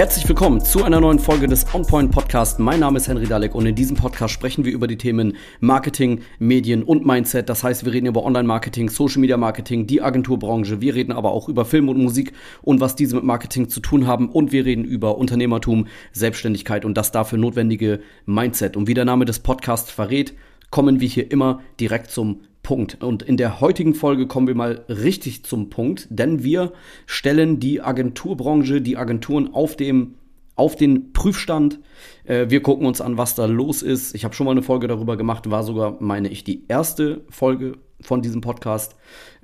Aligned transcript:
Herzlich 0.00 0.26
willkommen 0.26 0.64
zu 0.64 0.82
einer 0.82 0.98
neuen 0.98 1.18
Folge 1.18 1.46
des 1.46 1.66
OnPoint 1.74 2.10
Podcast. 2.10 2.58
Mein 2.58 2.80
Name 2.80 2.96
ist 2.96 3.06
Henry 3.06 3.26
Dalek 3.26 3.54
und 3.54 3.66
in 3.66 3.74
diesem 3.74 3.98
Podcast 3.98 4.32
sprechen 4.32 4.64
wir 4.64 4.72
über 4.72 4.86
die 4.86 4.96
Themen 4.96 5.36
Marketing, 5.60 6.22
Medien 6.38 6.82
und 6.82 7.04
Mindset. 7.04 7.50
Das 7.50 7.62
heißt, 7.62 7.84
wir 7.84 7.92
reden 7.92 8.06
über 8.06 8.24
Online-Marketing, 8.24 8.88
Social 8.88 9.20
Media 9.20 9.36
Marketing, 9.36 9.86
die 9.86 10.00
Agenturbranche. 10.00 10.80
Wir 10.80 10.94
reden 10.94 11.12
aber 11.12 11.32
auch 11.32 11.50
über 11.50 11.66
Film 11.66 11.90
und 11.90 11.98
Musik 11.98 12.32
und 12.62 12.80
was 12.80 12.96
diese 12.96 13.14
mit 13.14 13.24
Marketing 13.24 13.68
zu 13.68 13.80
tun 13.80 14.06
haben. 14.06 14.30
Und 14.30 14.52
wir 14.52 14.64
reden 14.64 14.86
über 14.86 15.18
Unternehmertum, 15.18 15.86
Selbstständigkeit 16.12 16.86
und 16.86 16.94
das 16.94 17.12
dafür 17.12 17.36
notwendige 17.36 18.00
Mindset. 18.24 18.78
Und 18.78 18.88
wie 18.88 18.94
der 18.94 19.04
Name 19.04 19.26
des 19.26 19.40
Podcasts 19.40 19.90
verrät, 19.90 20.32
kommen 20.70 21.00
wir 21.00 21.08
hier 21.08 21.30
immer 21.30 21.60
direkt 21.78 22.10
zum 22.10 22.40
Punkt. 22.62 23.02
Und 23.02 23.22
in 23.22 23.36
der 23.36 23.60
heutigen 23.60 23.94
Folge 23.94 24.26
kommen 24.26 24.46
wir 24.46 24.54
mal 24.54 24.84
richtig 24.88 25.44
zum 25.44 25.70
Punkt, 25.70 26.06
denn 26.10 26.42
wir 26.42 26.72
stellen 27.06 27.58
die 27.60 27.80
Agenturbranche, 27.80 28.80
die 28.80 28.96
Agenturen 28.96 29.52
auf 29.52 29.76
dem 29.76 30.14
auf 30.56 30.76
den 30.76 31.14
Prüfstand. 31.14 31.80
Äh, 32.24 32.50
wir 32.50 32.62
gucken 32.62 32.86
uns 32.86 33.00
an, 33.00 33.16
was 33.16 33.34
da 33.34 33.46
los 33.46 33.80
ist. 33.80 34.14
Ich 34.14 34.24
habe 34.24 34.34
schon 34.34 34.44
mal 34.44 34.50
eine 34.50 34.62
Folge 34.62 34.88
darüber 34.88 35.16
gemacht, 35.16 35.50
war 35.50 35.64
sogar, 35.64 35.96
meine 36.00 36.28
ich, 36.28 36.44
die 36.44 36.64
erste 36.68 37.22
Folge 37.30 37.78
von 38.02 38.20
diesem 38.20 38.42
Podcast. 38.42 38.94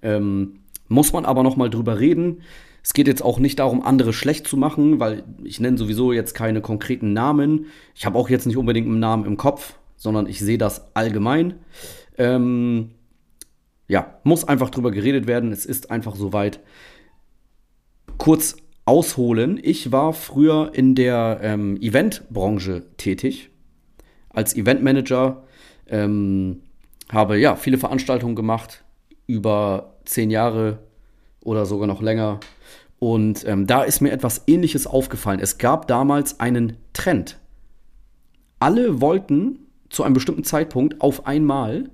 Ähm, 0.02 0.60
muss 0.88 1.15
man 1.15 1.24
aber 1.24 1.43
noch 1.43 1.56
mal 1.56 1.70
drüber 1.70 1.98
reden. 2.01 2.43
Es 2.82 2.93
geht 2.93 3.09
jetzt 3.09 3.23
auch 3.23 3.38
nicht 3.38 3.59
darum, 3.59 3.82
andere 3.82 4.12
schlecht 4.12 4.46
zu 4.46 4.59
machen, 4.59 5.01
weil 5.01 5.24
ich 5.43 5.59
nenne 5.59 5.79
sowieso 5.79 6.12
jetzt 6.12 6.34
keine 6.34 6.60
konkreten 6.60 7.15
Namen. 7.15 7.66
Ich 7.95 8.04
habe 8.04 8.18
auch 8.18 8.29
jetzt 8.29 8.46
nicht 8.46 8.59
unbedingt 8.59 8.87
einen 8.87 9.01
Namen 9.01 9.24
im 9.24 9.38
Kopf, 9.38 9.79
sondern 9.96 10.27
ich 10.27 10.38
sehe 10.41 10.59
das 10.59 10.95
allgemein. 10.95 11.55
Ähm, 12.18 12.92
ja, 13.88 14.18
muss 14.24 14.45
einfach 14.45 14.70
drüber 14.70 14.91
geredet 14.91 15.27
werden. 15.27 15.52
Es 15.52 15.66
ist 15.66 15.91
einfach 15.91 16.16
soweit. 16.16 16.60
Kurz 18.18 18.56
ausholen. 18.84 19.60
Ich 19.62 19.93
war 19.93 20.12
früher 20.12 20.71
in 20.73 20.95
der 20.95 21.40
ähm, 21.43 21.76
Eventbranche 21.80 22.84
tätig. 22.96 23.51
Als 24.30 24.56
Eventmanager 24.56 25.45
ähm, 25.88 26.62
habe 27.10 27.38
ja 27.38 27.56
viele 27.56 27.78
Veranstaltungen 27.78 28.37
gemacht, 28.37 28.84
über 29.26 29.95
zehn 30.04 30.30
Jahre 30.30 30.78
oder 31.40 31.66
sogar 31.66 31.87
noch 31.87 32.02
länger. 32.02 32.40
Und 32.99 33.46
ähm, 33.46 33.66
da 33.66 33.82
ist 33.82 34.01
mir 34.01 34.12
etwas 34.12 34.43
Ähnliches 34.46 34.87
aufgefallen. 34.87 35.40
Es 35.40 35.59
gab 35.59 35.87
damals 35.87 36.40
einen 36.40 36.76
Trend. 36.93 37.38
Alle 38.59 39.01
wollten 39.01 39.65
zu 39.97 40.02
einem 40.02 40.15
bestimmten 40.15 40.45
Zeitpunkt 40.45 41.01
auf 41.01 41.27
einmal 41.27 41.91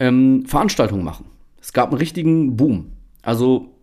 ähm, 0.00 0.44
Veranstaltungen 0.46 1.04
machen. 1.04 1.26
Es 1.62 1.72
gab 1.72 1.90
einen 1.90 1.98
richtigen 1.98 2.56
Boom. 2.56 2.92
Also 3.22 3.76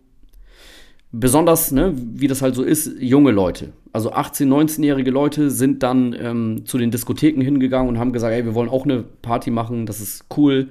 besonders, 1.12 1.72
ne, 1.72 1.94
wie 1.96 2.28
das 2.28 2.42
halt 2.42 2.54
so 2.54 2.62
ist, 2.62 2.90
junge 3.00 3.30
Leute. 3.30 3.72
Also 3.92 4.12
18-, 4.12 4.46
19-jährige 4.46 5.10
Leute 5.10 5.50
sind 5.50 5.82
dann 5.82 6.14
ähm, 6.18 6.66
zu 6.66 6.76
den 6.76 6.90
Diskotheken 6.90 7.40
hingegangen 7.40 7.88
und 7.88 7.98
haben 7.98 8.12
gesagt, 8.12 8.34
ey, 8.34 8.44
wir 8.44 8.54
wollen 8.54 8.68
auch 8.68 8.84
eine 8.84 9.02
Party 9.02 9.50
machen, 9.50 9.86
das 9.86 10.00
ist 10.00 10.26
cool. 10.36 10.68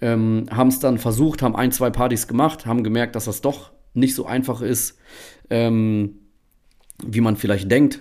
Ähm, 0.00 0.46
haben 0.50 0.68
es 0.68 0.80
dann 0.80 0.98
versucht, 0.98 1.40
haben 1.40 1.54
ein, 1.54 1.70
zwei 1.70 1.90
Partys 1.90 2.26
gemacht, 2.26 2.66
haben 2.66 2.82
gemerkt, 2.82 3.14
dass 3.14 3.26
das 3.26 3.42
doch 3.42 3.70
nicht 3.92 4.16
so 4.16 4.26
einfach 4.26 4.60
ist, 4.60 4.98
ähm, 5.50 6.16
wie 7.04 7.20
man 7.20 7.36
vielleicht 7.36 7.70
denkt. 7.70 8.00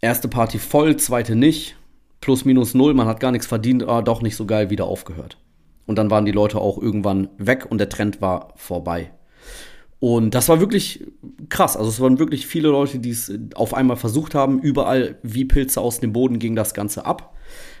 Erste 0.00 0.28
Party 0.28 0.58
voll, 0.58 0.96
zweite 0.96 1.36
nicht, 1.36 1.76
plus 2.26 2.44
minus 2.44 2.74
null, 2.74 2.92
man 2.92 3.06
hat 3.06 3.20
gar 3.20 3.30
nichts 3.30 3.46
verdient, 3.46 3.84
aber 3.84 4.02
doch 4.02 4.20
nicht 4.20 4.34
so 4.34 4.46
geil, 4.46 4.68
wieder 4.68 4.86
aufgehört. 4.86 5.38
Und 5.86 5.96
dann 5.96 6.10
waren 6.10 6.24
die 6.24 6.32
Leute 6.32 6.60
auch 6.60 6.76
irgendwann 6.76 7.28
weg 7.38 7.66
und 7.70 7.78
der 7.78 7.88
Trend 7.88 8.20
war 8.20 8.52
vorbei. 8.56 9.12
Und 10.00 10.34
das 10.34 10.48
war 10.48 10.58
wirklich 10.58 11.06
krass. 11.50 11.76
Also 11.76 11.88
es 11.88 12.00
waren 12.00 12.18
wirklich 12.18 12.48
viele 12.48 12.70
Leute, 12.70 12.98
die 12.98 13.10
es 13.10 13.32
auf 13.54 13.74
einmal 13.74 13.96
versucht 13.96 14.34
haben. 14.34 14.58
Überall 14.58 15.20
wie 15.22 15.44
Pilze 15.44 15.80
aus 15.80 16.00
dem 16.00 16.12
Boden 16.12 16.40
ging 16.40 16.56
das 16.56 16.74
Ganze 16.74 17.06
ab. 17.06 17.36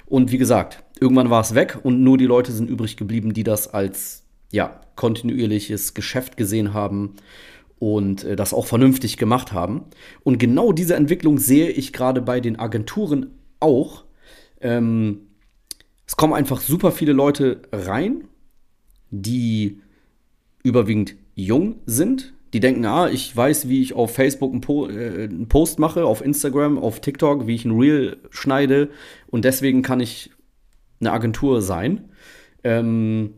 Und 0.06 0.30
wie 0.30 0.38
gesagt, 0.38 0.84
irgendwann 1.00 1.28
war 1.28 1.40
es 1.40 1.56
weg 1.56 1.80
und 1.82 2.04
nur 2.04 2.16
die 2.16 2.26
Leute 2.26 2.52
sind 2.52 2.70
übrig 2.70 2.96
geblieben, 2.96 3.34
die 3.34 3.42
das 3.42 3.74
als 3.74 4.22
ja, 4.52 4.80
kontinuierliches 4.94 5.94
Geschäft 5.94 6.36
gesehen 6.36 6.72
haben 6.72 7.14
und 7.80 8.22
äh, 8.22 8.36
das 8.36 8.54
auch 8.54 8.66
vernünftig 8.68 9.16
gemacht 9.16 9.52
haben. 9.52 9.86
Und 10.22 10.38
genau 10.38 10.70
diese 10.70 10.94
Entwicklung 10.94 11.38
sehe 11.38 11.68
ich 11.68 11.92
gerade 11.92 12.22
bei 12.22 12.38
den 12.38 12.60
Agenturen 12.60 13.32
auch. 13.58 14.05
Ähm, 14.60 15.28
es 16.06 16.16
kommen 16.16 16.34
einfach 16.34 16.60
super 16.60 16.92
viele 16.92 17.12
Leute 17.12 17.62
rein, 17.72 18.24
die 19.10 19.80
überwiegend 20.62 21.16
jung 21.34 21.76
sind. 21.86 22.34
Die 22.52 22.60
denken, 22.60 22.84
ah, 22.86 23.08
ich 23.08 23.36
weiß, 23.36 23.68
wie 23.68 23.82
ich 23.82 23.94
auf 23.94 24.14
Facebook 24.14 24.52
einen, 24.52 24.60
po 24.60 24.88
äh, 24.88 25.24
einen 25.24 25.48
Post 25.48 25.78
mache, 25.78 26.04
auf 26.04 26.24
Instagram, 26.24 26.78
auf 26.78 27.00
TikTok, 27.00 27.46
wie 27.46 27.54
ich 27.54 27.64
ein 27.64 27.78
Reel 27.78 28.18
schneide 28.30 28.88
und 29.26 29.44
deswegen 29.44 29.82
kann 29.82 30.00
ich 30.00 30.30
eine 31.00 31.12
Agentur 31.12 31.60
sein. 31.60 32.08
Ähm, 32.64 33.34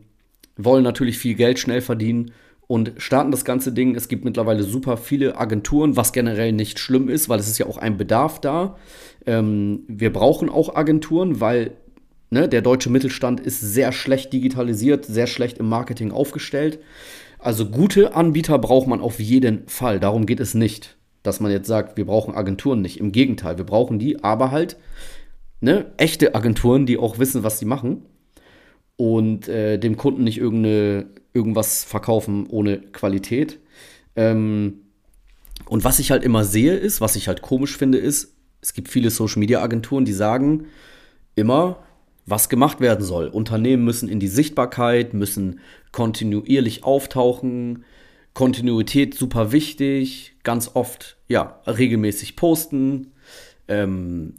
wollen 0.55 0.83
natürlich 0.83 1.17
viel 1.17 1.35
Geld 1.35 1.59
schnell 1.59 1.81
verdienen 1.81 2.31
und 2.69 2.93
starten 2.97 3.31
das 3.31 3.43
ganze 3.43 3.71
Ding. 3.73 3.95
Es 3.95 4.07
gibt 4.07 4.23
mittlerweile 4.23 4.63
super 4.63 4.95
viele 4.95 5.37
Agenturen, 5.37 5.97
was 5.97 6.13
generell 6.13 6.51
nicht 6.53 6.77
schlimm 6.77 7.09
ist, 7.09 7.27
weil 7.27 7.39
es 7.39 7.47
ist 7.47 7.57
ja 7.57 7.65
auch 7.65 7.77
ein 7.77 7.97
Bedarf 7.97 8.39
da. 8.39 8.77
Ähm, 9.25 9.83
wir 9.87 10.13
brauchen 10.13 10.49
auch 10.49 10.75
Agenturen, 10.75 11.41
weil 11.41 11.71
Ne, 12.31 12.47
der 12.47 12.61
deutsche 12.61 12.91
Mittelstand 12.91 13.39
ist 13.39 13.59
sehr 13.59 13.91
schlecht 13.91 14.31
digitalisiert, 14.33 15.03
sehr 15.05 15.25
schlecht 15.25 15.57
im 15.57 15.67
Marketing 15.67 16.11
aufgestellt. 16.11 16.77
Also 17.39 17.65
gute 17.65 18.13
Anbieter 18.13 18.59
braucht 18.59 18.87
man 18.87 19.01
auf 19.01 19.19
jeden 19.19 19.67
Fall. 19.67 19.99
Darum 19.99 20.27
geht 20.27 20.39
es 20.39 20.53
nicht, 20.53 20.97
dass 21.23 21.39
man 21.39 21.51
jetzt 21.51 21.67
sagt, 21.67 21.97
wir 21.97 22.05
brauchen 22.05 22.35
Agenturen 22.35 22.81
nicht. 22.81 22.99
Im 22.99 23.11
Gegenteil, 23.11 23.57
wir 23.57 23.65
brauchen 23.65 23.97
die, 23.97 24.23
aber 24.23 24.51
halt 24.51 24.77
ne, 25.59 25.87
echte 25.97 26.35
Agenturen, 26.35 26.85
die 26.85 26.99
auch 26.99 27.17
wissen, 27.17 27.43
was 27.43 27.57
sie 27.57 27.65
machen 27.65 28.05
und 28.95 29.47
äh, 29.47 29.79
dem 29.79 29.97
Kunden 29.97 30.23
nicht 30.23 30.37
irgendeine, 30.37 31.07
irgendwas 31.33 31.83
verkaufen 31.83 32.47
ohne 32.47 32.79
Qualität. 32.79 33.59
Ähm, 34.15 34.81
und 35.65 35.83
was 35.83 35.99
ich 35.99 36.11
halt 36.11 36.23
immer 36.23 36.43
sehe, 36.43 36.75
ist, 36.75 37.01
was 37.01 37.15
ich 37.15 37.27
halt 37.27 37.41
komisch 37.41 37.77
finde, 37.77 37.97
ist, 37.97 38.35
es 38.61 38.73
gibt 38.73 38.89
viele 38.89 39.09
Social 39.09 39.39
Media 39.39 39.61
Agenturen, 39.61 40.05
die 40.05 40.13
sagen 40.13 40.65
immer, 41.35 41.79
was 42.25 42.49
gemacht 42.49 42.79
werden 42.79 43.03
soll. 43.05 43.27
Unternehmen 43.27 43.83
müssen 43.83 44.09
in 44.09 44.19
die 44.19 44.27
Sichtbarkeit, 44.27 45.13
müssen 45.13 45.59
kontinuierlich 45.91 46.83
auftauchen. 46.83 47.85
Kontinuität 48.33 49.15
super 49.15 49.51
wichtig, 49.51 50.35
ganz 50.43 50.71
oft, 50.73 51.17
ja, 51.27 51.61
regelmäßig 51.65 52.35
posten, 52.35 53.11
ähm, 53.67 54.35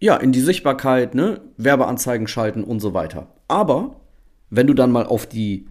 ja, 0.00 0.16
in 0.16 0.32
die 0.32 0.40
Sichtbarkeit, 0.40 1.14
ne, 1.14 1.40
Werbeanzeigen 1.56 2.26
schalten 2.26 2.64
und 2.64 2.80
so 2.80 2.94
weiter. 2.94 3.28
Aber 3.48 4.00
wenn 4.50 4.66
du 4.66 4.74
dann 4.74 4.92
mal 4.92 5.06
auf 5.06 5.26
die 5.26 5.66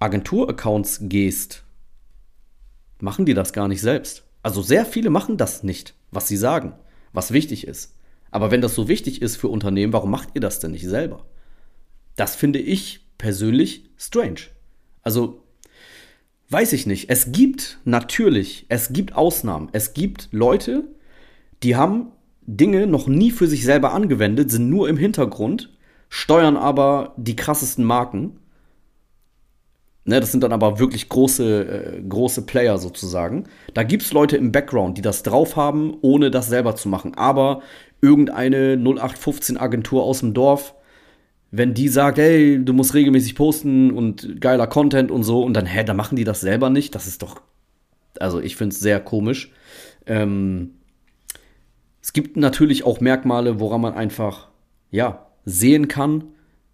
Agenturaccounts 0.00 1.00
gehst, 1.02 1.62
machen 3.00 3.26
die 3.26 3.34
das 3.34 3.52
gar 3.52 3.68
nicht 3.68 3.80
selbst. 3.80 4.24
Also 4.42 4.62
sehr 4.62 4.84
viele 4.84 5.10
machen 5.10 5.36
das 5.36 5.62
nicht, 5.62 5.94
was 6.10 6.26
sie 6.26 6.36
sagen, 6.36 6.74
was 7.12 7.32
wichtig 7.32 7.66
ist. 7.66 7.94
Aber 8.30 8.50
wenn 8.50 8.60
das 8.60 8.74
so 8.74 8.88
wichtig 8.88 9.22
ist 9.22 9.36
für 9.36 9.48
Unternehmen, 9.48 9.92
warum 9.92 10.10
macht 10.10 10.30
ihr 10.34 10.40
das 10.40 10.58
denn 10.60 10.72
nicht 10.72 10.86
selber? 10.86 11.26
Das 12.16 12.36
finde 12.36 12.58
ich 12.58 13.06
persönlich 13.18 13.90
strange. 13.98 14.40
Also, 15.02 15.42
weiß 16.48 16.72
ich 16.72 16.86
nicht. 16.86 17.10
Es 17.10 17.32
gibt 17.32 17.78
natürlich, 17.84 18.66
es 18.68 18.92
gibt 18.92 19.14
Ausnahmen. 19.14 19.68
Es 19.72 19.94
gibt 19.94 20.28
Leute, 20.32 20.84
die 21.62 21.76
haben 21.76 22.12
Dinge 22.42 22.86
noch 22.86 23.06
nie 23.06 23.30
für 23.30 23.46
sich 23.46 23.64
selber 23.64 23.92
angewendet, 23.92 24.50
sind 24.50 24.70
nur 24.70 24.88
im 24.88 24.96
Hintergrund, 24.96 25.70
steuern 26.08 26.56
aber 26.56 27.14
die 27.16 27.36
krassesten 27.36 27.84
Marken. 27.84 28.38
Ne, 30.04 30.18
das 30.18 30.32
sind 30.32 30.42
dann 30.42 30.52
aber 30.52 30.78
wirklich 30.78 31.08
große, 31.10 31.98
äh, 31.98 32.02
große 32.02 32.46
Player 32.46 32.78
sozusagen. 32.78 33.44
Da 33.74 33.82
gibt 33.82 34.02
es 34.02 34.12
Leute 34.12 34.36
im 34.38 34.50
Background, 34.50 34.96
die 34.96 35.02
das 35.02 35.22
drauf 35.22 35.56
haben, 35.56 35.94
ohne 36.00 36.30
das 36.30 36.48
selber 36.48 36.74
zu 36.74 36.88
machen. 36.88 37.14
Aber 37.16 37.60
irgendeine 38.00 38.76
0815 38.76 39.58
Agentur 39.58 40.02
aus 40.02 40.20
dem 40.20 40.32
Dorf, 40.32 40.74
wenn 41.50 41.74
die 41.74 41.88
sagt, 41.88 42.18
hey, 42.18 42.64
du 42.64 42.72
musst 42.72 42.94
regelmäßig 42.94 43.34
posten 43.34 43.90
und 43.90 44.40
geiler 44.40 44.66
Content 44.66 45.10
und 45.10 45.22
so, 45.22 45.42
und 45.42 45.54
dann, 45.54 45.66
hä, 45.66 45.84
da 45.84 45.94
machen 45.94 46.16
die 46.16 46.24
das 46.24 46.40
selber 46.40 46.70
nicht, 46.70 46.94
das 46.94 47.06
ist 47.06 47.22
doch, 47.22 47.42
also 48.18 48.40
ich 48.40 48.56
finde 48.56 48.74
es 48.74 48.80
sehr 48.80 49.00
komisch. 49.00 49.52
Ähm, 50.06 50.76
es 52.00 52.12
gibt 52.12 52.36
natürlich 52.36 52.84
auch 52.84 53.00
Merkmale, 53.00 53.60
woran 53.60 53.80
man 53.80 53.94
einfach, 53.94 54.48
ja, 54.90 55.26
sehen 55.44 55.88
kann, 55.88 56.24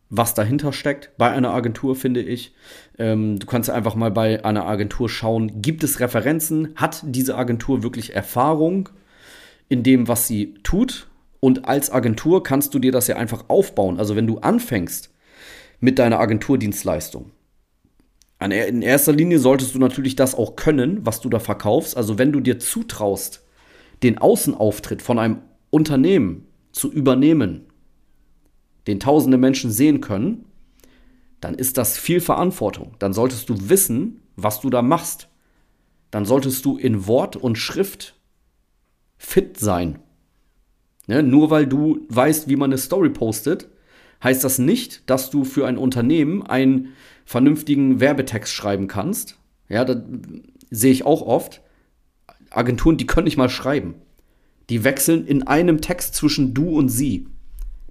was 0.08 0.34
dahinter 0.34 0.72
steckt 0.72 1.10
bei 1.18 1.30
einer 1.30 1.50
Agentur, 1.50 1.96
finde 1.96 2.22
ich. 2.22 2.54
Ähm, 2.98 3.38
du 3.38 3.46
kannst 3.46 3.70
einfach 3.70 3.94
mal 3.94 4.10
bei 4.10 4.44
einer 4.44 4.66
Agentur 4.66 5.08
schauen, 5.08 5.62
gibt 5.62 5.82
es 5.82 6.00
Referenzen? 6.00 6.74
Hat 6.76 7.02
diese 7.04 7.36
Agentur 7.36 7.82
wirklich 7.82 8.14
Erfahrung 8.14 8.88
in 9.68 9.82
dem, 9.82 10.08
was 10.08 10.26
sie 10.26 10.54
tut? 10.62 11.08
Und 11.40 11.66
als 11.66 11.90
Agentur 11.90 12.42
kannst 12.42 12.74
du 12.74 12.78
dir 12.78 12.92
das 12.92 13.08
ja 13.08 13.16
einfach 13.16 13.44
aufbauen. 13.48 13.98
Also 13.98 14.16
wenn 14.16 14.26
du 14.26 14.38
anfängst 14.38 15.12
mit 15.80 15.98
deiner 15.98 16.20
Agenturdienstleistung, 16.20 17.32
in 18.40 18.82
erster 18.82 19.12
Linie 19.12 19.38
solltest 19.38 19.74
du 19.74 19.78
natürlich 19.78 20.14
das 20.14 20.34
auch 20.34 20.56
können, 20.56 21.04
was 21.04 21.20
du 21.20 21.28
da 21.28 21.38
verkaufst. 21.38 21.96
Also 21.96 22.18
wenn 22.18 22.32
du 22.32 22.40
dir 22.40 22.58
zutraust, 22.58 23.44
den 24.02 24.18
Außenauftritt 24.18 25.02
von 25.02 25.18
einem 25.18 25.38
Unternehmen 25.70 26.46
zu 26.70 26.92
übernehmen, 26.92 27.65
den 28.86 29.00
tausende 29.00 29.38
Menschen 29.38 29.70
sehen 29.70 30.00
können, 30.00 30.44
dann 31.40 31.54
ist 31.54 31.76
das 31.78 31.98
viel 31.98 32.20
Verantwortung. 32.20 32.94
Dann 32.98 33.12
solltest 33.12 33.48
du 33.48 33.68
wissen, 33.68 34.22
was 34.36 34.60
du 34.60 34.70
da 34.70 34.82
machst. 34.82 35.28
Dann 36.10 36.24
solltest 36.24 36.64
du 36.64 36.76
in 36.78 37.06
Wort 37.06 37.36
und 37.36 37.58
Schrift 37.58 38.14
fit 39.18 39.58
sein. 39.58 39.98
Ne? 41.06 41.22
Nur 41.22 41.50
weil 41.50 41.66
du 41.66 42.06
weißt, 42.08 42.48
wie 42.48 42.56
man 42.56 42.70
eine 42.70 42.78
Story 42.78 43.10
postet, 43.10 43.68
heißt 44.22 44.44
das 44.44 44.58
nicht, 44.58 45.08
dass 45.10 45.30
du 45.30 45.44
für 45.44 45.66
ein 45.66 45.78
Unternehmen 45.78 46.42
einen 46.42 46.94
vernünftigen 47.24 48.00
Werbetext 48.00 48.52
schreiben 48.52 48.88
kannst. 48.88 49.38
Ja, 49.68 49.84
das 49.84 49.98
sehe 50.70 50.92
ich 50.92 51.04
auch 51.04 51.22
oft. 51.22 51.60
Agenturen, 52.50 52.96
die 52.96 53.06
können 53.06 53.24
nicht 53.24 53.36
mal 53.36 53.48
schreiben. 53.48 53.94
Die 54.70 54.84
wechseln 54.84 55.26
in 55.26 55.46
einem 55.46 55.80
Text 55.80 56.14
zwischen 56.14 56.54
du 56.54 56.70
und 56.70 56.88
sie. 56.88 57.28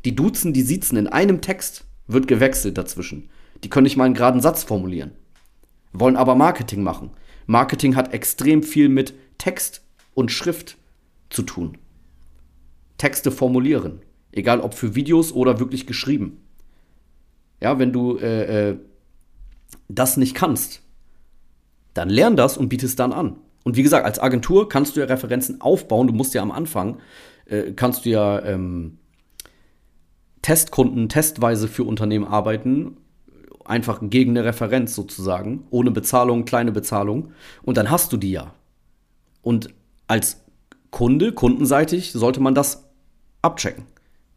Die 0.05 0.15
duzen, 0.15 0.53
die 0.53 0.61
siezen. 0.61 0.97
In 0.97 1.07
einem 1.07 1.41
Text 1.41 1.83
wird 2.07 2.27
gewechselt 2.27 2.77
dazwischen. 2.77 3.29
Die 3.63 3.69
können 3.69 3.85
nicht 3.85 3.97
mal 3.97 4.05
einen 4.05 4.13
geraden 4.13 4.41
Satz 4.41 4.63
formulieren. 4.63 5.11
Wollen 5.91 6.15
aber 6.15 6.35
Marketing 6.35 6.83
machen. 6.83 7.11
Marketing 7.47 7.95
hat 7.95 8.13
extrem 8.13 8.63
viel 8.63 8.89
mit 8.89 9.13
Text 9.37 9.81
und 10.13 10.31
Schrift 10.31 10.77
zu 11.29 11.41
tun. 11.41 11.77
Texte 12.97 13.31
formulieren. 13.31 14.01
Egal 14.31 14.61
ob 14.61 14.73
für 14.73 14.95
Videos 14.95 15.31
oder 15.31 15.59
wirklich 15.59 15.87
geschrieben. 15.87 16.41
Ja, 17.61 17.79
wenn 17.79 17.91
du 17.91 18.17
äh, 18.17 18.69
äh, 18.69 18.77
das 19.87 20.17
nicht 20.17 20.35
kannst, 20.35 20.81
dann 21.93 22.09
lern 22.09 22.35
das 22.35 22.57
und 22.57 22.69
biete 22.69 22.85
es 22.85 22.95
dann 22.95 23.13
an. 23.13 23.37
Und 23.63 23.77
wie 23.77 23.83
gesagt, 23.83 24.05
als 24.05 24.19
Agentur 24.19 24.69
kannst 24.69 24.95
du 24.95 24.99
ja 24.99 25.07
Referenzen 25.07 25.61
aufbauen. 25.61 26.07
Du 26.07 26.13
musst 26.13 26.33
ja 26.33 26.41
am 26.41 26.51
Anfang, 26.51 26.99
äh, 27.45 27.71
kannst 27.71 28.05
du 28.05 28.09
ja 28.09 28.43
ähm, 28.43 28.99
Testkunden 30.45 31.09
testweise 31.09 31.67
für 31.67 31.83
Unternehmen 31.85 32.27
arbeiten. 32.27 32.97
Einfach 33.63 33.99
gegen 34.03 34.37
eine 34.37 34.45
Referenz 34.45 34.93
sozusagen. 34.93 35.65
Ohne 35.71 35.89
Bezahlung, 35.89 36.45
kleine 36.45 36.71
Bezahlung. 36.71 37.31
Und 37.63 37.77
dann 37.77 37.89
hast 37.89 38.13
du 38.13 38.17
die 38.17 38.29
ja. 38.29 38.53
Und 39.41 39.73
als 40.05 40.43
Kunde, 40.91 41.31
kundenseitig, 41.31 42.11
sollte 42.11 42.41
man 42.41 42.53
das 42.53 42.85
abchecken. 43.41 43.85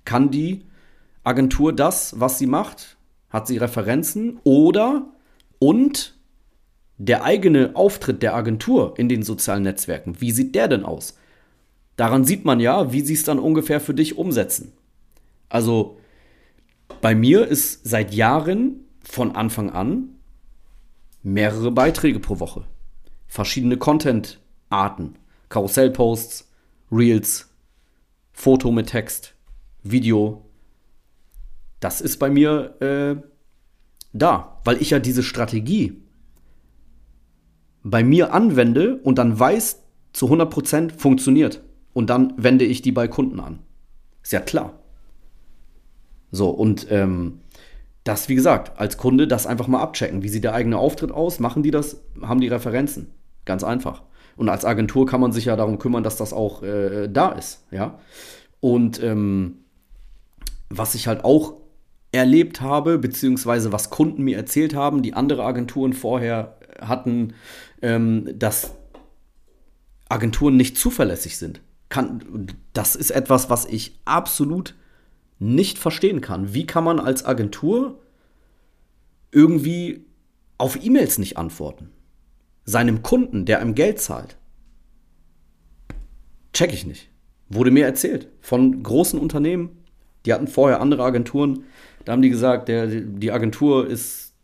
Kann 0.06 0.30
die 0.30 0.64
Agentur 1.24 1.74
das, 1.74 2.18
was 2.18 2.38
sie 2.38 2.46
macht? 2.46 2.96
Hat 3.28 3.46
sie 3.46 3.58
Referenzen? 3.58 4.40
Oder 4.44 5.04
und 5.58 6.14
der 6.96 7.22
eigene 7.22 7.72
Auftritt 7.74 8.22
der 8.22 8.34
Agentur 8.34 8.94
in 8.96 9.10
den 9.10 9.22
sozialen 9.22 9.64
Netzwerken, 9.64 10.22
wie 10.22 10.30
sieht 10.30 10.54
der 10.54 10.68
denn 10.68 10.86
aus? 10.86 11.18
Daran 11.96 12.24
sieht 12.24 12.46
man 12.46 12.60
ja, 12.60 12.94
wie 12.94 13.02
sie 13.02 13.12
es 13.12 13.24
dann 13.24 13.38
ungefähr 13.38 13.78
für 13.78 13.92
dich 13.92 14.16
umsetzen. 14.16 14.72
Also 15.48 15.98
bei 17.00 17.14
mir 17.14 17.46
ist 17.46 17.86
seit 17.86 18.14
Jahren 18.14 18.84
von 19.02 19.34
Anfang 19.34 19.70
an 19.70 20.10
mehrere 21.22 21.70
Beiträge 21.70 22.20
pro 22.20 22.40
Woche. 22.40 22.64
Verschiedene 23.26 23.76
Content-Arten. 23.76 25.16
Karussellposts, 25.48 26.50
Reels, 26.92 27.48
Foto 28.32 28.70
mit 28.70 28.88
Text, 28.88 29.34
Video. 29.82 30.44
Das 31.80 32.00
ist 32.00 32.18
bei 32.18 32.28
mir 32.28 32.80
äh, 32.80 33.16
da, 34.12 34.60
weil 34.64 34.80
ich 34.82 34.90
ja 34.90 34.98
diese 34.98 35.22
Strategie 35.22 36.02
bei 37.82 38.02
mir 38.04 38.34
anwende 38.34 38.96
und 38.96 39.18
dann 39.18 39.38
weiß, 39.38 39.82
zu 40.12 40.26
100% 40.26 40.98
funktioniert. 40.98 41.62
Und 41.92 42.10
dann 42.10 42.34
wende 42.36 42.64
ich 42.64 42.82
die 42.82 42.92
bei 42.92 43.08
Kunden 43.08 43.40
an. 43.40 43.60
Ist 44.22 44.32
ja 44.32 44.40
klar. 44.40 44.78
So, 46.30 46.50
und 46.50 46.86
ähm, 46.90 47.40
das, 48.04 48.28
wie 48.28 48.34
gesagt, 48.34 48.78
als 48.78 48.96
Kunde 48.96 49.28
das 49.28 49.46
einfach 49.46 49.66
mal 49.66 49.80
abchecken. 49.80 50.22
Wie 50.22 50.28
sieht 50.28 50.44
der 50.44 50.54
eigene 50.54 50.78
Auftritt 50.78 51.12
aus? 51.12 51.40
Machen 51.40 51.62
die 51.62 51.70
das? 51.70 52.00
Haben 52.22 52.40
die 52.40 52.48
Referenzen? 52.48 53.12
Ganz 53.44 53.64
einfach. 53.64 54.02
Und 54.36 54.48
als 54.48 54.64
Agentur 54.64 55.06
kann 55.06 55.20
man 55.20 55.32
sich 55.32 55.46
ja 55.46 55.56
darum 55.56 55.78
kümmern, 55.78 56.04
dass 56.04 56.16
das 56.16 56.32
auch 56.32 56.62
äh, 56.62 57.08
da 57.08 57.30
ist. 57.30 57.66
Ja. 57.70 57.98
Und 58.60 59.02
ähm, 59.02 59.58
was 60.70 60.94
ich 60.94 61.06
halt 61.06 61.24
auch 61.24 61.54
erlebt 62.12 62.60
habe, 62.60 62.98
beziehungsweise 62.98 63.72
was 63.72 63.90
Kunden 63.90 64.22
mir 64.22 64.36
erzählt 64.36 64.74
haben, 64.74 65.02
die 65.02 65.14
andere 65.14 65.44
Agenturen 65.44 65.92
vorher 65.92 66.56
hatten, 66.80 67.34
ähm, 67.82 68.28
dass 68.38 68.72
Agenturen 70.08 70.56
nicht 70.56 70.78
zuverlässig 70.78 71.36
sind. 71.36 71.60
Kann, 71.88 72.48
das 72.72 72.96
ist 72.96 73.10
etwas, 73.10 73.50
was 73.50 73.64
ich 73.66 74.00
absolut 74.04 74.74
nicht 75.38 75.78
verstehen 75.78 76.20
kann. 76.20 76.54
Wie 76.54 76.66
kann 76.66 76.84
man 76.84 76.98
als 76.98 77.24
Agentur 77.24 78.00
irgendwie 79.30 80.04
auf 80.58 80.82
E-Mails 80.82 81.18
nicht 81.18 81.36
antworten? 81.36 81.90
Seinem 82.64 83.02
Kunden, 83.02 83.44
der 83.44 83.60
einem 83.60 83.74
Geld 83.74 84.00
zahlt. 84.00 84.36
Check 86.52 86.72
ich 86.72 86.86
nicht. 86.86 87.08
Wurde 87.48 87.70
mir 87.70 87.86
erzählt 87.86 88.28
von 88.40 88.82
großen 88.82 89.18
Unternehmen. 89.18 89.70
Die 90.26 90.32
hatten 90.32 90.48
vorher 90.48 90.80
andere 90.80 91.04
Agenturen. 91.04 91.64
Da 92.04 92.12
haben 92.12 92.22
die 92.22 92.30
gesagt, 92.30 92.68
der, 92.68 92.86
die 92.86 93.32
Agentur 93.32 93.86
ist, 93.86 94.34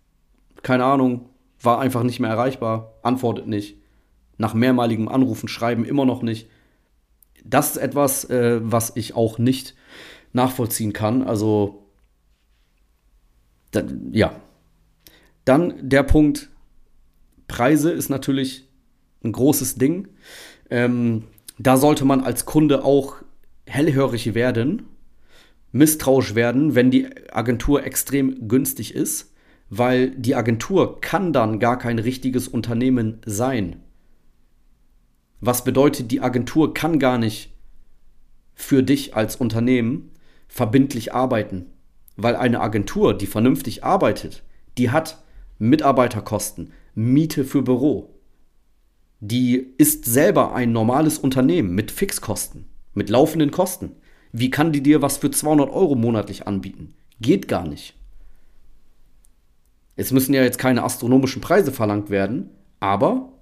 keine 0.62 0.84
Ahnung, 0.84 1.28
war 1.60 1.80
einfach 1.80 2.02
nicht 2.02 2.20
mehr 2.20 2.30
erreichbar, 2.30 2.94
antwortet 3.02 3.46
nicht. 3.46 3.78
Nach 4.38 4.54
mehrmaligem 4.54 5.08
Anrufen, 5.08 5.48
Schreiben 5.48 5.84
immer 5.84 6.04
noch 6.04 6.22
nicht. 6.22 6.48
Das 7.44 7.72
ist 7.72 7.76
etwas, 7.76 8.24
äh, 8.30 8.60
was 8.62 8.92
ich 8.96 9.14
auch 9.14 9.38
nicht 9.38 9.74
nachvollziehen 10.34 10.92
kann. 10.92 11.22
Also, 11.22 11.86
da, 13.70 13.82
ja. 14.12 14.40
Dann 15.44 15.74
der 15.80 16.02
Punkt, 16.02 16.50
Preise 17.48 17.90
ist 17.90 18.08
natürlich 18.08 18.68
ein 19.22 19.32
großes 19.32 19.76
Ding. 19.76 20.08
Ähm, 20.70 21.24
da 21.58 21.76
sollte 21.76 22.04
man 22.04 22.20
als 22.20 22.46
Kunde 22.46 22.84
auch 22.84 23.16
hellhörig 23.66 24.34
werden, 24.34 24.82
misstrauisch 25.72 26.34
werden, 26.34 26.74
wenn 26.74 26.90
die 26.90 27.08
Agentur 27.30 27.84
extrem 27.84 28.48
günstig 28.48 28.94
ist 28.94 29.34
weil 29.70 30.10
die 30.10 30.34
Agentur 30.34 31.00
kann 31.00 31.32
dann 31.32 31.58
gar 31.58 31.78
kein 31.78 31.98
richtiges 31.98 32.48
Unternehmen 32.48 33.20
sein. 33.26 33.76
Was 35.40 35.64
bedeutet, 35.64 36.10
die 36.10 36.20
Agentur 36.20 36.74
kann 36.74 36.98
gar 36.98 37.18
nicht 37.18 37.52
für 38.54 38.82
dich 38.82 39.16
als 39.16 39.36
Unternehmen 39.36 40.10
verbindlich 40.48 41.14
arbeiten, 41.14 41.66
weil 42.16 42.36
eine 42.36 42.60
Agentur, 42.60 43.16
die 43.16 43.26
vernünftig 43.26 43.84
arbeitet, 43.84 44.42
die 44.78 44.90
hat 44.90 45.22
Mitarbeiterkosten, 45.58 46.72
Miete 46.94 47.44
für 47.44 47.62
Büro. 47.62 48.14
Die 49.20 49.74
ist 49.78 50.04
selber 50.04 50.54
ein 50.54 50.72
normales 50.72 51.18
Unternehmen 51.18 51.74
mit 51.74 51.90
Fixkosten, 51.90 52.66
mit 52.92 53.08
laufenden 53.10 53.50
Kosten. 53.50 53.92
Wie 54.32 54.50
kann 54.50 54.72
die 54.72 54.82
dir 54.82 55.00
was 55.00 55.18
für 55.18 55.30
200 55.30 55.70
Euro 55.70 55.94
monatlich 55.94 56.46
anbieten? 56.46 56.94
Geht 57.20 57.48
gar 57.48 57.66
nicht. 57.66 57.94
Es 59.96 60.10
müssen 60.10 60.34
ja 60.34 60.42
jetzt 60.42 60.58
keine 60.58 60.82
astronomischen 60.82 61.40
Preise 61.40 61.72
verlangt 61.72 62.10
werden, 62.10 62.50
aber 62.80 63.32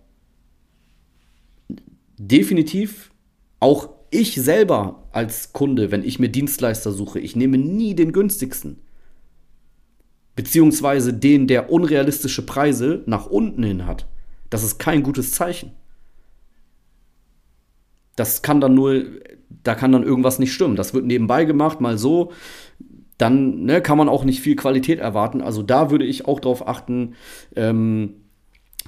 definitiv 2.18 3.11
auch 3.59 3.88
ich 4.12 4.35
selber 4.37 5.09
als 5.11 5.52
Kunde, 5.52 5.90
wenn 5.90 6.04
ich 6.04 6.19
mir 6.19 6.28
Dienstleister 6.28 6.92
suche, 6.92 7.19
ich 7.19 7.35
nehme 7.35 7.59
nie 7.59 7.95
den 7.95 8.12
günstigsten. 8.12 8.78
Beziehungsweise 10.37 11.12
den, 11.12 11.47
der 11.47 11.71
unrealistische 11.71 12.47
Preise 12.47 13.02
nach 13.07 13.26
unten 13.26 13.62
hin 13.62 13.87
hat. 13.87 14.07
Das 14.50 14.62
ist 14.62 14.78
kein 14.78 15.02
gutes 15.02 15.33
Zeichen. 15.33 15.73
Das 18.16 18.42
kann 18.42 18.61
dann 18.61 18.75
nur, 18.75 19.02
da 19.64 19.75
kann 19.75 19.92
dann 19.92 20.04
irgendwas 20.04 20.38
nicht 20.38 20.52
stimmen. 20.52 20.76
Das 20.76 20.95
wird 20.95 21.07
nebenbei 21.07 21.45
gemacht, 21.45 21.81
mal 21.81 21.99
so 21.99 22.33
dann 23.23 23.64
ne, 23.64 23.81
kann 23.81 23.99
man 23.99 24.09
auch 24.09 24.25
nicht 24.25 24.40
viel 24.40 24.57
Qualität 24.57 24.99
erwarten. 24.99 25.40
Also 25.40 25.62
da 25.62 25.92
würde 25.92 26.04
ich 26.04 26.26
auch 26.26 26.40
drauf 26.40 26.66
achten. 26.66 27.14
Ähm, 27.54 28.14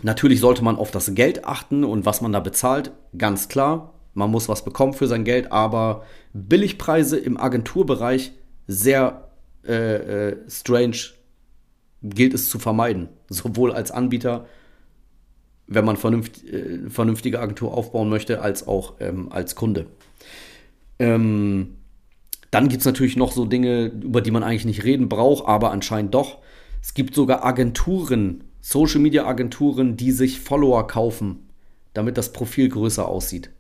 natürlich 0.03 0.41
sollte 0.41 0.65
man 0.65 0.77
auf 0.77 0.91
das 0.91 1.15
Geld 1.15 1.45
achten 1.45 1.85
und 1.85 2.05
was 2.05 2.21
man 2.21 2.33
da 2.33 2.41
bezahlt, 2.41 2.91
ganz 3.17 3.49
klar. 3.49 3.94
Man 4.15 4.31
muss 4.31 4.49
was 4.49 4.65
bekommen 4.65 4.95
für 4.95 5.09
sein 5.09 5.25
Geld, 5.25 5.53
aber 5.53 6.05
Billigpreise 6.33 7.19
im 7.19 7.37
Agenturbereich 7.37 8.33
sehr 8.67 9.29
äh, 9.67 10.29
äh, 10.29 10.37
strange 10.49 10.97
gilt 12.03 12.35
es 12.35 12.49
zu 12.49 12.59
vermeiden. 12.59 13.09
Sowohl 13.29 13.73
als 13.73 13.91
Anbieter, 13.91 14.47
wenn 15.67 15.85
man 15.85 15.97
vernünft, 15.97 16.45
äh, 16.45 16.89
vernünftige 16.89 17.41
Agentur 17.41 17.75
aufbauen 17.75 18.09
möchte, 18.09 18.41
als 18.41 18.67
auch 18.67 18.95
ähm, 19.01 19.33
als 19.33 19.57
Kunde. 19.57 19.87
Ähm, 20.99 21.77
dann 22.51 22.69
gibt 22.69 22.81
es 22.81 22.87
natürlich 22.87 23.17
noch 23.17 23.33
so 23.33 23.47
Dinge, 23.47 23.87
über 23.87 24.21
die 24.21 24.31
man 24.31 24.45
eigentlich 24.45 24.65
nicht 24.65 24.85
reden 24.85 25.09
braucht, 25.09 25.49
aber 25.49 25.73
anscheinend 25.73 26.15
doch. 26.15 26.39
Es 26.81 26.95
gibt 26.95 27.15
sogar 27.15 27.45
Agenturen, 27.45 28.45
Social 28.61 29.01
Media 29.01 29.27
Agenturen, 29.27 29.97
die 29.97 30.13
sich 30.13 30.39
Follower 30.39 30.87
kaufen, 30.87 31.49
damit 31.95 32.17
das 32.17 32.33
Profil 32.33 32.69
größer 32.69 33.09
aussieht. 33.09 33.51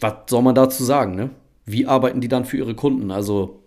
Was 0.00 0.14
soll 0.28 0.42
man 0.42 0.54
dazu 0.54 0.84
sagen, 0.84 1.14
ne? 1.14 1.30
Wie 1.64 1.86
arbeiten 1.86 2.20
die 2.20 2.28
dann 2.28 2.44
für 2.44 2.56
ihre 2.56 2.74
Kunden? 2.74 3.10
Also, 3.10 3.62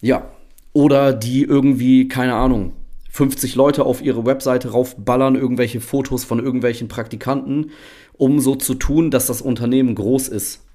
ja. 0.00 0.30
Oder 0.72 1.12
die 1.12 1.42
irgendwie, 1.42 2.08
keine 2.08 2.34
Ahnung, 2.34 2.72
50 3.10 3.54
Leute 3.54 3.84
auf 3.86 4.02
ihre 4.02 4.26
Webseite 4.26 4.72
raufballern, 4.72 5.36
irgendwelche 5.36 5.80
Fotos 5.80 6.24
von 6.24 6.38
irgendwelchen 6.38 6.88
Praktikanten, 6.88 7.70
um 8.12 8.40
so 8.40 8.56
zu 8.56 8.74
tun, 8.74 9.10
dass 9.10 9.26
das 9.26 9.40
Unternehmen 9.40 9.94
groß 9.94 10.28
ist. 10.28 10.66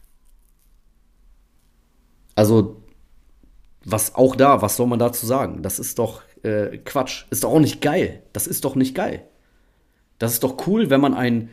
Also, 2.36 2.82
was 3.84 4.16
auch 4.16 4.36
da, 4.36 4.62
was 4.62 4.76
soll 4.76 4.88
man 4.88 5.00
dazu 5.00 5.26
sagen? 5.26 5.62
Das 5.62 5.78
ist 5.78 6.00
doch 6.00 6.22
äh, 6.44 6.78
Quatsch. 6.78 7.26
Ist 7.30 7.44
doch 7.44 7.52
auch 7.52 7.60
nicht 7.60 7.82
geil. 7.82 8.24
Das 8.34 8.48
ist 8.48 8.66
doch 8.66 8.76
nicht 8.76 8.96
geil. 8.96 9.24
Das 10.18 10.34
ist 10.34 10.44
doch 10.44 10.68
cool, 10.68 10.90
wenn 10.90 11.02
man 11.02 11.14
ein 11.14 11.50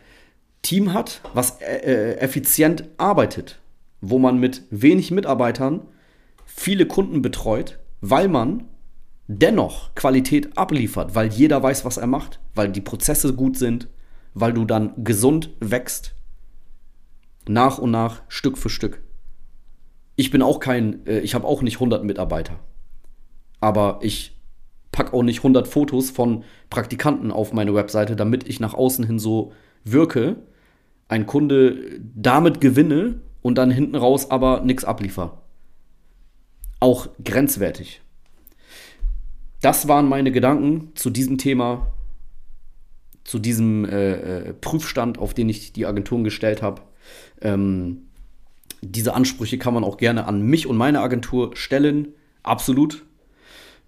Team 0.62 0.92
hat, 0.92 1.20
was 1.34 1.60
äh, 1.60 1.76
äh 1.76 2.18
effizient 2.18 2.84
arbeitet, 2.96 3.60
wo 4.00 4.18
man 4.18 4.38
mit 4.38 4.62
wenig 4.70 5.10
Mitarbeitern 5.10 5.82
viele 6.46 6.86
Kunden 6.86 7.22
betreut, 7.22 7.78
weil 8.00 8.28
man 8.28 8.64
dennoch 9.28 9.94
Qualität 9.94 10.56
abliefert, 10.56 11.14
weil 11.14 11.28
jeder 11.28 11.62
weiß, 11.62 11.84
was 11.84 11.98
er 11.98 12.06
macht, 12.06 12.40
weil 12.54 12.70
die 12.70 12.80
Prozesse 12.80 13.34
gut 13.34 13.56
sind, 13.56 13.88
weil 14.34 14.52
du 14.52 14.64
dann 14.64 14.92
gesund 15.04 15.50
wächst, 15.60 16.14
nach 17.46 17.78
und 17.78 17.90
nach, 17.90 18.22
Stück 18.28 18.58
für 18.58 18.70
Stück. 18.70 19.02
Ich 20.16 20.30
bin 20.30 20.42
auch 20.42 20.60
kein, 20.60 21.06
äh, 21.06 21.20
ich 21.20 21.34
habe 21.34 21.46
auch 21.46 21.62
nicht 21.62 21.76
100 21.76 22.04
Mitarbeiter, 22.04 22.58
aber 23.60 24.00
ich 24.02 24.36
packe 24.92 25.12
auch 25.12 25.22
nicht 25.22 25.38
100 25.38 25.68
Fotos 25.68 26.10
von 26.10 26.44
Praktikanten 26.70 27.30
auf 27.30 27.52
meine 27.52 27.74
Webseite, 27.74 28.16
damit 28.16 28.48
ich 28.48 28.60
nach 28.60 28.74
außen 28.74 29.06
hin 29.06 29.18
so 29.18 29.52
wirke, 29.92 30.36
ein 31.08 31.26
Kunde 31.26 32.00
damit 32.14 32.60
gewinne 32.60 33.20
und 33.42 33.56
dann 33.56 33.70
hinten 33.70 33.96
raus 33.96 34.30
aber 34.30 34.60
nichts 34.60 34.84
abliefer. 34.84 35.42
Auch 36.80 37.08
grenzwertig. 37.24 38.02
Das 39.60 39.88
waren 39.88 40.08
meine 40.08 40.30
Gedanken 40.30 40.92
zu 40.94 41.10
diesem 41.10 41.38
Thema, 41.38 41.92
zu 43.24 43.38
diesem 43.38 43.84
äh, 43.84 44.12
äh, 44.12 44.54
Prüfstand, 44.54 45.18
auf 45.18 45.34
den 45.34 45.48
ich 45.48 45.72
die 45.72 45.86
Agenturen 45.86 46.24
gestellt 46.24 46.62
habe. 46.62 46.82
Ähm, 47.40 48.02
diese 48.80 49.14
Ansprüche 49.14 49.58
kann 49.58 49.74
man 49.74 49.82
auch 49.82 49.96
gerne 49.96 50.26
an 50.26 50.42
mich 50.42 50.66
und 50.66 50.76
meine 50.76 51.00
Agentur 51.00 51.56
stellen. 51.56 52.08
Absolut. 52.42 53.04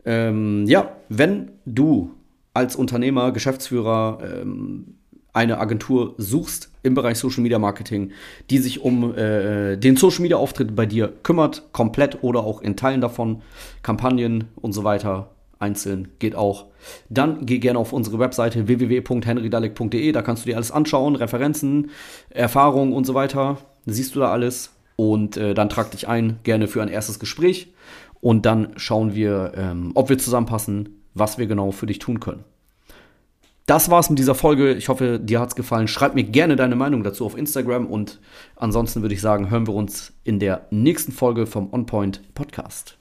Ähm, 0.04 0.66
ja, 0.66 0.96
wenn 1.08 1.52
du 1.64 2.14
als 2.54 2.74
Unternehmer, 2.74 3.30
Geschäftsführer 3.30 4.18
ähm, 4.22 4.96
eine 5.32 5.58
Agentur 5.58 6.14
suchst 6.18 6.70
im 6.82 6.94
Bereich 6.94 7.18
Social 7.18 7.42
Media 7.42 7.58
Marketing, 7.58 8.12
die 8.48 8.58
sich 8.58 8.80
um 8.80 9.16
äh, 9.16 9.76
den 9.76 9.96
Social 9.96 10.22
Media 10.22 10.36
Auftritt 10.36 10.74
bei 10.74 10.86
dir 10.86 11.12
kümmert, 11.22 11.72
komplett 11.72 12.22
oder 12.22 12.40
auch 12.40 12.62
in 12.62 12.76
Teilen 12.76 13.00
davon, 13.00 13.42
Kampagnen 13.82 14.48
und 14.56 14.72
so 14.72 14.84
weiter, 14.84 15.30
einzeln 15.58 16.08
geht 16.18 16.34
auch. 16.34 16.66
Dann 17.08 17.46
geh 17.46 17.58
gerne 17.58 17.78
auf 17.78 17.92
unsere 17.92 18.18
Webseite 18.18 18.66
www.henrydalek.de, 18.66 20.12
da 20.12 20.22
kannst 20.22 20.44
du 20.44 20.48
dir 20.48 20.56
alles 20.56 20.72
anschauen, 20.72 21.16
Referenzen, 21.16 21.90
Erfahrungen 22.30 22.92
und 22.92 23.06
so 23.06 23.14
weiter. 23.14 23.58
Siehst 23.86 24.14
du 24.14 24.20
da 24.20 24.30
alles 24.30 24.74
und 24.96 25.36
äh, 25.36 25.54
dann 25.54 25.68
trag 25.68 25.90
dich 25.90 26.08
ein, 26.08 26.38
gerne 26.42 26.66
für 26.68 26.82
ein 26.82 26.88
erstes 26.88 27.18
Gespräch 27.18 27.72
und 28.20 28.46
dann 28.46 28.72
schauen 28.76 29.14
wir, 29.14 29.52
ähm, 29.56 29.92
ob 29.94 30.08
wir 30.08 30.18
zusammenpassen, 30.18 31.00
was 31.14 31.38
wir 31.38 31.46
genau 31.46 31.70
für 31.72 31.86
dich 31.86 31.98
tun 31.98 32.20
können. 32.20 32.44
Das 33.70 33.88
war's 33.88 34.10
mit 34.10 34.18
dieser 34.18 34.34
Folge. 34.34 34.74
Ich 34.74 34.88
hoffe, 34.88 35.20
dir 35.20 35.38
hat's 35.38 35.54
gefallen. 35.54 35.86
Schreib 35.86 36.16
mir 36.16 36.24
gerne 36.24 36.56
deine 36.56 36.74
Meinung 36.74 37.04
dazu 37.04 37.24
auf 37.24 37.38
Instagram 37.38 37.86
und 37.86 38.18
ansonsten 38.56 39.00
würde 39.00 39.14
ich 39.14 39.20
sagen, 39.20 39.48
hören 39.48 39.68
wir 39.68 39.74
uns 39.74 40.12
in 40.24 40.40
der 40.40 40.66
nächsten 40.70 41.12
Folge 41.12 41.46
vom 41.46 41.72
OnPoint 41.72 42.34
Podcast. 42.34 42.99